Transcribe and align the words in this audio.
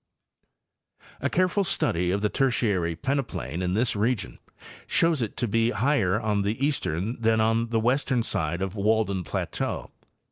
A 1.19 1.29
careful 1.29 1.63
study 1.63 2.09
of 2.09 2.21
the 2.21 2.29
Tertiary 2.29 2.95
peneplain 2.95 3.61
in 3.61 3.75
this 3.75 3.95
region 3.95 4.39
shows 4.87 5.21
it 5.21 5.37
to 5.37 5.47
be 5.47 5.69
higher 5.69 6.19
on 6.19 6.41
the 6.41 6.59
eastern 6.65 7.21
than 7.21 7.39
on 7.39 7.69
the 7.69 7.79
western 7.79 8.23
side 8.23 8.63
of 8.63 8.75
Walden 8.75 9.23
plateau. 9.23 9.91